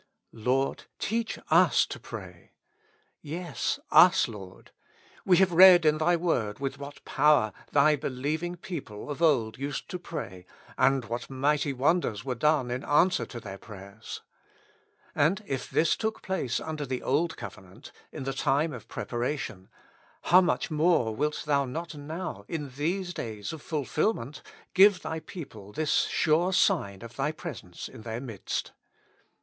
[0.51, 2.53] "Lord, teach us to pray."
[3.21, 4.71] Yes, tis, Lord.
[5.25, 9.87] We have read in Thy Word with what power Thy believing people of old used
[9.89, 14.23] to pray, and what mighty wonders were done in answer to their prayers.
[15.13, 19.69] And if this took place under the Old Covenant, in the time of preparation,
[20.23, 24.41] how much more wilt Thou not now, in these days of fulfilment,
[24.73, 28.71] give Thy people this sure sign of Thy presence in their midst.